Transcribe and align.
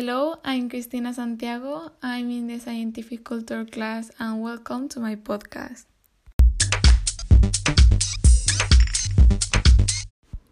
Hello, 0.00 0.36
I'm 0.42 0.70
Cristina 0.70 1.12
Santiago. 1.12 1.92
I'm 2.02 2.30
in 2.30 2.46
the 2.46 2.58
scientific 2.58 3.22
culture 3.22 3.66
class 3.66 4.10
and 4.18 4.40
welcome 4.40 4.88
to 4.88 4.98
my 4.98 5.14
podcast. 5.14 5.84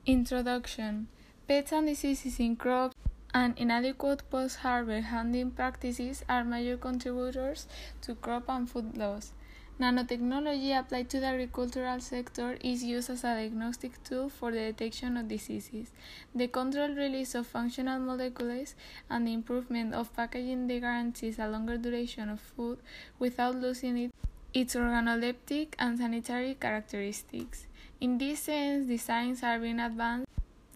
Introduction 0.05 1.09
Pests 1.49 1.73
and 1.73 1.87
diseases 1.87 2.39
in 2.39 2.57
crops 2.57 2.95
and 3.33 3.57
inadequate 3.57 4.29
post 4.29 4.59
harvest 4.59 5.07
handling 5.07 5.53
practices 5.53 6.23
are 6.29 6.45
major 6.45 6.77
contributors 6.77 7.67
to 8.03 8.17
crop 8.17 8.51
and 8.51 8.69
food 8.69 8.99
loss. 8.99 9.33
Nanotechnology 9.81 10.77
applied 10.77 11.09
to 11.11 11.21
the 11.21 11.27
agricultural 11.27 12.01
sector 12.01 12.59
is 12.65 12.83
used 12.83 13.11
as 13.11 13.23
a 13.23 13.35
diagnostic 13.35 14.03
tool 14.03 14.29
for 14.29 14.51
the 14.51 14.73
detection 14.73 15.17
of 15.17 15.29
diseases. 15.29 15.93
The 16.35 16.49
controlled 16.49 16.97
release 16.97 17.37
of 17.37 17.47
functional 17.47 18.01
molecules 18.01 18.75
and 19.09 19.29
the 19.29 19.33
improvement 19.33 19.95
of 19.95 20.13
packaging 20.17 20.67
that 20.67 20.81
guarantees 20.81 21.39
a 21.39 21.47
longer 21.47 21.77
duration 21.77 22.29
of 22.29 22.41
food 22.41 22.79
without 23.21 23.55
losing 23.55 23.99
it, 23.99 24.15
its 24.53 24.75
organoleptic 24.75 25.75
and 25.79 25.97
sanitary 25.97 26.55
characteristics. 26.55 27.67
In 28.01 28.19
this 28.19 28.41
sense, 28.41 28.89
designs 28.89 29.45
are 29.45 29.61
being 29.61 29.79
advanced 29.79 30.27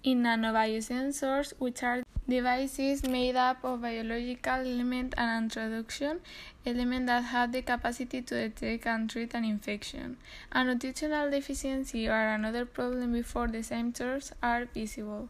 in 0.05 0.23
nanobiosensors, 0.23 1.55
which 1.59 1.83
are 1.83 2.05
devices 2.29 3.03
made 3.03 3.37
up 3.37 3.65
of 3.65 3.83
biological 3.83 4.55
element 4.55 5.15
and 5.17 5.51
transduction 5.51 6.21
element 6.65 7.07
that 7.07 7.25
have 7.25 7.53
the 7.53 7.63
capacity 7.63 8.23
to 8.23 8.49
detect 8.49 8.87
and 8.87 9.11
treat 9.11 9.35
an 9.35 9.45
infection. 9.45 10.17
A 10.53 10.65
nutritional 10.65 11.31
deficiency 11.31 12.09
or 12.09 12.29
another 12.29 12.65
problem 12.65 13.13
before 13.13 13.49
the 13.49 13.63
symptoms 13.63 14.33
are 14.43 14.67
visible. 14.67 15.29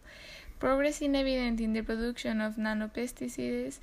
Progress 0.61 1.03
is 1.03 1.15
evident 1.15 1.61
in 1.61 1.73
the 1.73 1.83
production 1.83 2.41
of 2.41 2.57
nanopesticides 2.57 3.79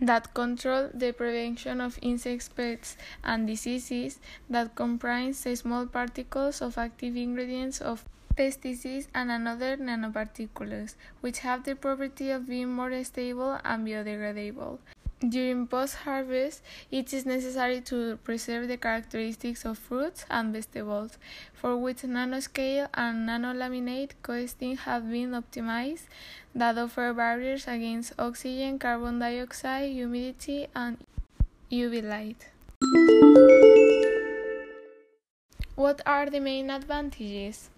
that 0.00 0.34
control 0.34 0.90
the 0.92 1.12
prevention 1.12 1.80
of 1.80 1.98
insect 2.02 2.54
pests 2.54 2.96
and 3.24 3.46
diseases 3.46 4.20
that 4.50 4.74
comprise 4.74 5.46
small 5.54 5.86
particles 5.86 6.60
of 6.60 6.76
active 6.76 7.16
ingredients 7.16 7.80
of 7.80 8.04
pesticides 8.36 9.08
and 9.14 9.30
another 9.30 9.76
nanoparticles, 9.76 10.94
which 11.20 11.38
have 11.38 11.64
the 11.64 11.74
property 11.74 12.30
of 12.30 12.48
being 12.48 12.68
more 12.68 13.02
stable 13.04 13.58
and 13.64 13.86
biodegradable. 13.86 14.78
During 15.26 15.66
post-harvest, 15.66 16.62
it 16.90 17.14
is 17.14 17.24
necessary 17.24 17.80
to 17.82 18.18
preserve 18.18 18.68
the 18.68 18.76
characteristics 18.76 19.64
of 19.64 19.78
fruits 19.78 20.26
and 20.28 20.52
vegetables, 20.52 21.16
for 21.54 21.74
which 21.74 22.02
nanoscale 22.02 22.88
and 22.92 23.26
nanolaminate 23.26 24.10
coatings 24.20 24.80
have 24.80 25.10
been 25.10 25.30
optimized 25.30 26.04
that 26.54 26.76
offer 26.76 27.14
barriers 27.14 27.66
against 27.66 28.12
oxygen, 28.18 28.78
carbon 28.78 29.18
dioxide, 29.18 29.90
humidity, 29.90 30.66
and 30.74 30.98
UV 31.72 32.02
light. 32.04 32.50
What 35.76 36.02
are 36.04 36.28
the 36.28 36.40
main 36.40 36.68
advantages? 36.68 37.70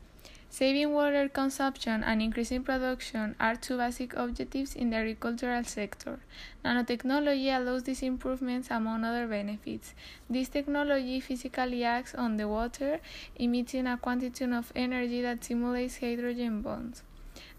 Saving 0.51 0.93
water 0.95 1.29
consumption 1.29 2.03
and 2.03 2.23
increasing 2.23 2.63
production 2.63 3.37
are 3.39 3.55
two 3.55 3.77
basic 3.77 4.15
objectives 4.15 4.75
in 4.75 4.91
the 4.91 4.97
agricultural 4.97 5.63
sector. 5.63 6.21
Nanotechnology 6.65 7.55
allows 7.55 7.83
these 7.83 8.03
improvements 8.03 8.69
among 8.71 9.05
other 9.05 9.27
benefits. 9.27 9.95
This 10.29 10.49
technology 10.49 11.21
physically 11.21 11.85
acts 11.85 12.15
on 12.15 12.39
the 12.39 12.49
water, 12.49 13.01
emitting 13.37 13.87
a 13.87 13.99
quantity 13.99 14.45
of 14.47 14.73
energy 14.75 15.21
that 15.21 15.45
simulates 15.45 15.99
hydrogen 15.99 16.63
bonds. 16.63 17.03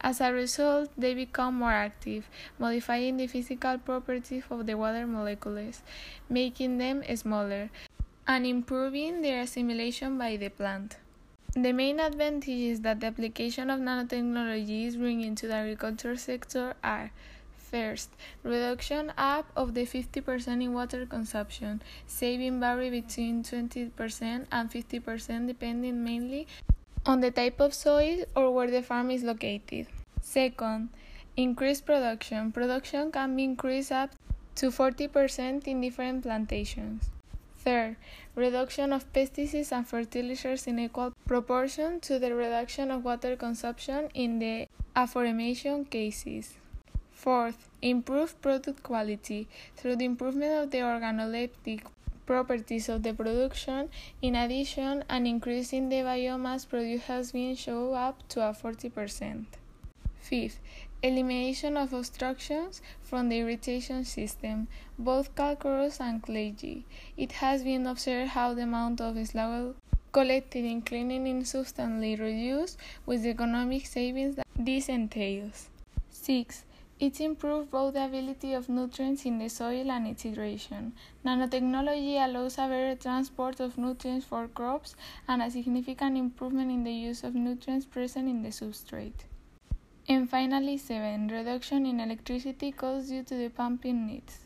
As 0.01 0.19
a 0.19 0.33
result, 0.33 0.89
they 0.97 1.13
become 1.13 1.55
more 1.55 1.71
active, 1.71 2.27
modifying 2.57 3.17
the 3.17 3.27
physical 3.27 3.77
properties 3.77 4.43
of 4.49 4.65
the 4.65 4.75
water 4.75 5.05
molecules, 5.05 5.83
making 6.27 6.79
them 6.79 7.03
smaller, 7.15 7.69
and 8.27 8.45
improving 8.45 9.21
their 9.21 9.41
assimilation 9.41 10.17
by 10.17 10.37
the 10.37 10.49
plant. 10.49 10.97
The 11.53 11.73
main 11.73 11.99
advantages 11.99 12.81
that 12.81 12.99
the 12.99 13.07
application 13.07 13.69
of 13.69 13.79
nanotechnology 13.79 14.85
is 14.85 14.97
bringing 14.97 15.35
to 15.35 15.47
the 15.47 15.55
agriculture 15.55 16.15
sector 16.15 16.75
are 16.83 17.11
First, 17.69 18.09
reduction 18.41 19.13
up 19.15 19.51
of 19.55 19.75
the 19.75 19.85
50% 19.85 20.63
in 20.63 20.73
water 20.73 21.05
consumption, 21.05 21.83
saving 22.07 22.59
vary 22.59 22.89
between 22.89 23.43
20% 23.43 24.47
and 24.51 24.71
50% 24.71 25.45
depending 25.45 26.03
mainly 26.03 26.47
on 27.05 27.19
the 27.21 27.29
type 27.29 27.59
of 27.59 27.75
soil 27.75 28.25
or 28.35 28.51
where 28.51 28.71
the 28.71 28.81
farm 28.81 29.11
is 29.11 29.21
located. 29.21 29.85
Second, 30.19 30.89
increased 31.37 31.85
production. 31.85 32.51
Production 32.51 33.11
can 33.11 33.35
be 33.35 33.43
increased 33.43 33.91
up 33.91 34.09
to 34.55 34.71
40% 34.71 35.67
in 35.67 35.81
different 35.81 36.23
plantations. 36.23 37.11
Third, 37.69 37.97
reduction 38.33 38.91
of 38.91 39.13
pesticides 39.13 39.71
and 39.71 39.87
fertilizers 39.87 40.65
in 40.65 40.79
equal 40.79 41.13
proportion 41.27 41.99
to 41.99 42.17
the 42.17 42.33
reduction 42.33 42.89
of 42.89 43.05
water 43.05 43.35
consumption 43.35 44.09
in 44.15 44.39
the 44.39 44.67
aforementioned 44.95 45.91
cases. 45.91 46.55
Fourth, 47.11 47.69
improved 47.83 48.41
product 48.41 48.81
quality 48.81 49.47
through 49.77 49.97
the 49.97 50.05
improvement 50.05 50.63
of 50.63 50.71
the 50.71 50.79
organoleptic 50.79 51.81
properties 52.25 52.89
of 52.89 53.03
the 53.03 53.13
production. 53.13 53.89
In 54.19 54.33
addition, 54.33 55.03
an 55.07 55.27
increase 55.27 55.71
in 55.71 55.89
the 55.89 55.97
biomass 55.97 56.67
produced 56.67 57.05
has 57.05 57.33
been 57.33 57.55
shown 57.55 57.93
up 57.93 58.27
to 58.29 58.41
a 58.41 58.51
40%. 58.51 59.58
Fifth, 60.19 60.59
elimination 61.01 61.77
of 61.77 61.93
obstructions 61.93 62.81
from 63.01 63.29
the 63.29 63.39
irrigation 63.39 64.03
system, 64.03 64.67
both 64.97 65.33
calcareous 65.35 65.99
and 65.99 66.21
clayey. 66.21 66.83
It 67.17 67.31
has 67.33 67.63
been 67.63 67.87
observed 67.87 68.31
how 68.31 68.53
the 68.53 68.63
amount 68.63 69.01
of 69.01 69.15
sludge 69.27 69.75
collected 70.11 70.65
in 70.65 70.81
cleaning 70.81 71.25
is 71.27 71.49
substantially 71.49 72.15
reduced 72.15 72.77
with 73.05 73.23
the 73.23 73.29
economic 73.29 73.85
savings 73.85 74.35
that 74.35 74.45
this 74.57 74.89
entails. 74.89 75.69
6. 76.09 76.65
It 76.99 77.21
improves 77.21 77.69
both 77.69 77.93
the 77.93 78.03
ability 78.03 78.53
of 78.53 78.67
nutrients 78.67 79.25
in 79.25 79.39
the 79.39 79.47
soil 79.47 79.89
and 79.89 80.05
its 80.05 80.25
hydration. 80.25 80.91
Nanotechnology 81.25 82.21
allows 82.21 82.57
a 82.57 82.67
better 82.67 82.95
transport 82.95 83.61
of 83.61 83.77
nutrients 83.77 84.25
for 84.25 84.49
crops 84.49 84.95
and 85.25 85.41
a 85.41 85.49
significant 85.49 86.17
improvement 86.17 86.69
in 86.69 86.83
the 86.83 86.91
use 86.91 87.23
of 87.23 87.35
nutrients 87.35 87.85
present 87.85 88.27
in 88.27 88.43
the 88.43 88.49
substrate. 88.49 89.28
And 90.11 90.27
finally, 90.27 90.79
7. 90.79 91.27
Reduction 91.27 91.85
in 91.85 91.99
electricity 91.99 92.71
costs 92.71 93.09
due 93.09 93.21
to 93.25 93.35
the 93.35 93.49
pumping 93.49 94.07
needs. 94.07 94.39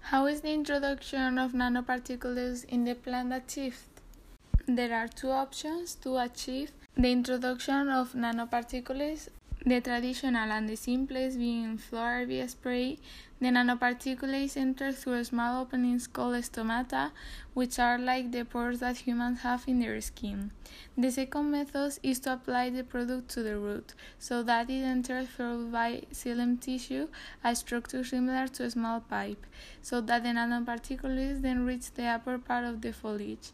How 0.00 0.24
is 0.24 0.40
the 0.40 0.50
introduction 0.50 1.38
of 1.38 1.52
nanoparticles 1.52 2.64
in 2.64 2.84
the 2.84 2.94
plant 2.94 3.34
achieved? 3.34 4.00
There 4.66 4.94
are 4.94 5.06
two 5.06 5.30
options 5.30 5.96
to 5.96 6.16
achieve 6.16 6.72
the 6.96 7.12
introduction 7.12 7.90
of 7.90 8.14
nanoparticles 8.14 9.28
the 9.64 9.80
traditional 9.80 10.50
and 10.50 10.68
the 10.68 10.76
simplest 10.76 11.38
being 11.38 11.78
foliar 11.78 12.48
spray, 12.48 12.98
the 13.40 13.48
nanoparticles 13.48 14.56
enter 14.56 14.90
through 14.92 15.22
small 15.24 15.62
openings 15.62 16.06
called 16.06 16.34
stomata, 16.42 17.10
which 17.54 17.78
are 17.78 17.98
like 17.98 18.32
the 18.32 18.44
pores 18.44 18.80
that 18.80 18.96
humans 18.96 19.40
have 19.40 19.64
in 19.66 19.78
their 19.78 20.00
skin. 20.00 20.50
The 20.96 21.10
second 21.10 21.50
method 21.50 21.98
is 22.02 22.18
to 22.20 22.32
apply 22.32 22.70
the 22.70 22.82
product 22.82 23.28
to 23.30 23.42
the 23.42 23.56
root, 23.56 23.94
so 24.18 24.42
that 24.42 24.70
it 24.70 24.82
enters 24.82 25.28
through 25.28 25.70
by 25.70 26.02
xylem 26.12 26.60
tissue, 26.60 27.08
a 27.44 27.54
structure 27.54 28.04
similar 28.04 28.48
to 28.48 28.64
a 28.64 28.70
small 28.70 29.00
pipe, 29.00 29.44
so 29.82 30.00
that 30.00 30.22
the 30.22 30.30
nanoparticles 30.30 31.42
then 31.42 31.64
reach 31.66 31.92
the 31.92 32.06
upper 32.06 32.38
part 32.38 32.64
of 32.64 32.80
the 32.80 32.92
foliage. 32.92 33.50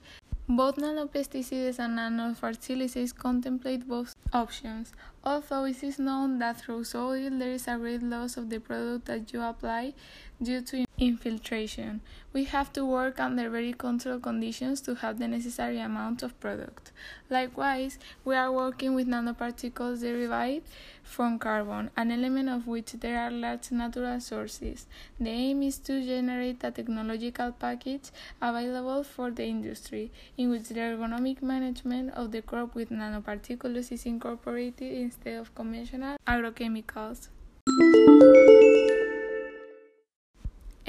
Both 0.46 0.76
nanopesticides 0.76 1.78
and 1.78 1.98
nanofertilizers 1.98 3.14
contemplate 3.14 3.88
both 3.88 4.14
options, 4.30 4.92
although 5.24 5.64
it 5.64 5.82
is 5.82 5.98
known 5.98 6.38
that 6.40 6.60
through 6.60 6.84
soil 6.84 7.30
there 7.30 7.52
is 7.52 7.66
a 7.66 7.78
great 7.78 8.02
loss 8.02 8.36
of 8.36 8.50
the 8.50 8.58
product 8.58 9.06
that 9.06 9.32
you 9.32 9.40
apply 9.40 9.94
due 10.42 10.60
to 10.60 10.84
infiltration. 11.06 12.00
We 12.32 12.44
have 12.44 12.72
to 12.72 12.84
work 12.84 13.20
under 13.20 13.48
very 13.48 13.72
controlled 13.72 14.22
conditions 14.22 14.80
to 14.82 14.96
have 14.96 15.18
the 15.18 15.28
necessary 15.28 15.78
amount 15.78 16.22
of 16.22 16.38
product. 16.40 16.90
Likewise, 17.30 17.98
we 18.24 18.34
are 18.34 18.50
working 18.50 18.94
with 18.94 19.06
nanoparticles 19.06 20.00
derived 20.00 20.66
from 21.02 21.38
carbon, 21.38 21.90
an 21.96 22.10
element 22.10 22.48
of 22.48 22.66
which 22.66 22.92
there 22.92 23.20
are 23.20 23.30
large 23.30 23.70
natural 23.70 24.20
sources. 24.20 24.86
The 25.20 25.30
aim 25.30 25.62
is 25.62 25.78
to 25.80 26.04
generate 26.04 26.64
a 26.64 26.70
technological 26.70 27.52
package 27.52 28.10
available 28.40 29.04
for 29.04 29.30
the 29.30 29.44
industry, 29.44 30.10
in 30.36 30.50
which 30.50 30.68
the 30.68 30.80
agronomic 30.80 31.42
management 31.42 32.14
of 32.14 32.32
the 32.32 32.42
crop 32.42 32.74
with 32.74 32.90
nanoparticles 32.90 33.92
is 33.92 34.06
incorporated 34.06 34.92
instead 34.92 35.38
of 35.38 35.54
conventional 35.54 36.16
agrochemicals. 36.26 37.28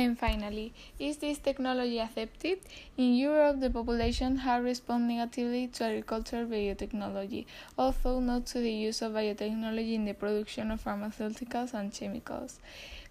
And 0.06 0.20
finally, 0.20 0.72
is 1.00 1.18
this 1.18 1.40
technology 1.40 2.00
accepted? 2.00 2.60
In 2.96 3.16
Europe, 3.16 3.60
the 3.60 3.72
population 3.72 4.38
has 4.38 4.64
responded 4.64 5.16
negatively 5.16 5.66
to 5.70 5.84
agricultural 5.86 6.46
biotechnology, 6.46 7.48
although 7.76 8.20
not 8.20 8.46
to 8.52 8.60
the 8.60 8.72
use 8.72 9.02
of 9.02 9.14
biotechnology 9.14 9.96
in 9.96 10.06
the 10.06 10.14
production 10.14 10.70
of 10.70 10.84
pharmaceuticals 10.84 11.74
and 11.74 11.92
chemicals. 11.92 12.60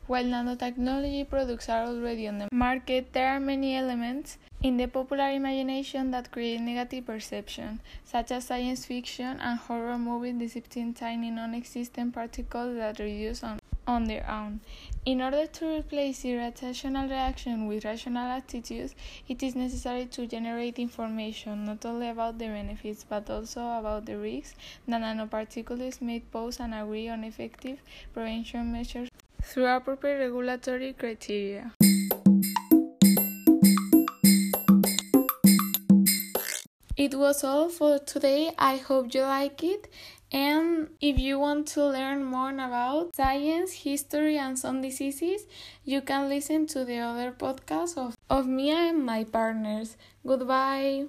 While 0.06 0.26
nanotechnology 0.26 1.28
products 1.28 1.68
are 1.68 1.84
already 1.86 2.28
on 2.28 2.38
the 2.38 2.48
market, 2.52 3.12
there 3.12 3.26
are 3.26 3.40
many 3.40 3.76
elements 3.76 4.38
in 4.62 4.76
the 4.76 4.86
popular 4.86 5.30
imagination 5.30 6.12
that 6.12 6.30
create 6.30 6.60
negative 6.60 7.06
perception, 7.06 7.80
such 8.04 8.30
as 8.30 8.44
science 8.44 8.86
fiction 8.86 9.40
and 9.40 9.58
horror 9.58 9.98
movies 9.98 10.38
depicting 10.38 10.94
tiny 10.94 11.30
non-existent 11.30 12.14
particles 12.14 12.76
that 12.76 13.00
reduce 13.00 13.42
on 13.42 13.58
on 13.86 14.04
their 14.04 14.28
own. 14.30 14.60
In 15.04 15.20
order 15.20 15.46
to 15.46 15.78
replace 15.78 16.24
irrational 16.24 17.08
reaction 17.08 17.66
with 17.66 17.84
rational 17.84 18.26
attitudes, 18.30 18.94
it 19.28 19.42
is 19.42 19.54
necessary 19.54 20.06
to 20.06 20.26
generate 20.26 20.78
information 20.78 21.64
not 21.66 21.84
only 21.84 22.08
about 22.08 22.38
the 22.38 22.46
benefits 22.46 23.04
but 23.04 23.28
also 23.28 23.60
about 23.60 24.06
the 24.06 24.16
risks 24.16 24.54
that 24.88 25.02
nanoparticles 25.02 26.00
may 26.00 26.20
pose 26.20 26.60
and 26.60 26.74
agree 26.74 27.08
on 27.08 27.24
effective 27.24 27.78
prevention 28.12 28.72
measures 28.72 29.08
through 29.42 29.66
appropriate 29.66 30.18
regulatory 30.18 30.92
criteria. 30.94 31.72
It 36.96 37.16
was 37.16 37.44
all 37.44 37.68
for 37.68 37.98
today. 37.98 38.52
I 38.56 38.76
hope 38.76 39.12
you 39.14 39.22
like 39.22 39.62
it. 39.62 39.88
And 40.32 40.90
if 41.00 41.18
you 41.18 41.38
want 41.38 41.68
to 41.68 41.86
learn 41.86 42.24
more 42.24 42.50
about 42.52 43.14
science, 43.16 43.72
history, 43.72 44.36
and 44.36 44.58
some 44.58 44.82
diseases, 44.82 45.46
you 45.84 46.02
can 46.02 46.28
listen 46.28 46.66
to 46.68 46.84
the 46.84 46.98
other 46.98 47.32
podcasts 47.32 47.96
of, 47.96 48.16
of 48.28 48.46
me 48.46 48.70
and 48.70 49.04
my 49.06 49.24
partners. 49.24 49.96
Goodbye. 50.26 51.06